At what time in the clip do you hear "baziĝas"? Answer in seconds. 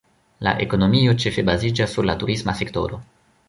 1.51-1.95